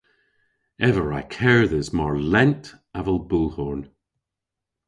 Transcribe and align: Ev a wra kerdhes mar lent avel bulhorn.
Ev 0.87 0.95
a 1.01 1.03
wra 1.03 1.21
kerdhes 1.35 1.89
mar 1.97 2.13
lent 2.31 2.65
avel 2.97 3.19
bulhorn. 3.29 3.81